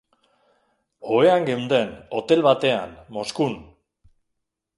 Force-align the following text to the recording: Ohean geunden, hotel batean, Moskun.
Ohean 1.17 1.45
geunden, 1.49 1.93
hotel 2.21 2.43
batean, 2.49 2.97
Moskun. 3.19 3.55